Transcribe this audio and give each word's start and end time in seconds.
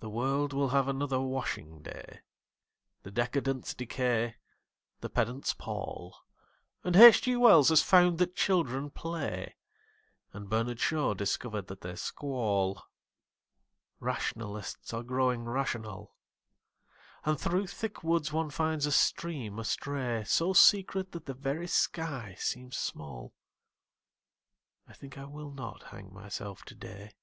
The 0.00 0.08
world 0.08 0.52
will 0.52 0.68
have 0.68 0.86
another 0.86 1.20
washing 1.20 1.82
day; 1.82 2.20
The 3.02 3.10
decadents 3.10 3.74
decay; 3.74 4.36
the 5.00 5.10
pedants 5.10 5.52
pall; 5.54 6.18
And 6.84 6.94
H.G. 6.94 7.34
Wells 7.34 7.70
has 7.70 7.82
found 7.82 8.18
that 8.18 8.36
children 8.36 8.90
play, 8.90 9.56
And 10.32 10.48
Bernard 10.48 10.78
Shaw 10.78 11.14
discovered 11.14 11.66
that 11.66 11.80
they 11.80 11.96
squall; 11.96 12.84
Rationalists 13.98 14.94
are 14.94 15.02
growing 15.02 15.46
rational 15.46 16.14
And 17.24 17.38
through 17.38 17.66
thick 17.66 18.04
woods 18.04 18.32
one 18.32 18.50
finds 18.50 18.86
a 18.86 18.92
stream 18.92 19.58
astray, 19.58 20.22
So 20.24 20.52
secret 20.52 21.10
that 21.10 21.26
the 21.26 21.34
very 21.34 21.66
sky 21.66 22.36
seems 22.38 22.76
small 22.76 23.34
I 24.86 24.92
think 24.92 25.18
I 25.18 25.24
will 25.24 25.50
not 25.50 25.82
hang 25.88 26.14
myself 26.14 26.62
today. 26.64 27.14